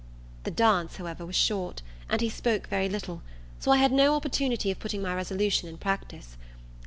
The 0.45 0.49
dance, 0.49 0.95
however, 0.97 1.27
was 1.27 1.35
short, 1.35 1.83
and 2.09 2.21
he 2.21 2.29
spoke 2.31 2.65
very 2.65 2.89
little; 2.89 3.21
so 3.59 3.69
I 3.69 3.77
had 3.77 3.91
no 3.91 4.15
opportunity 4.15 4.71
of 4.71 4.79
putting 4.79 5.03
my 5.03 5.13
resolution 5.13 5.69
in 5.69 5.77
practice. 5.77 6.37